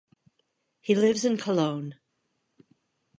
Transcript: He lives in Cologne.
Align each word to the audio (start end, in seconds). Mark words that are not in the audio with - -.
He 0.79 0.95
lives 0.95 1.25
in 1.25 1.37
Cologne. 1.37 1.99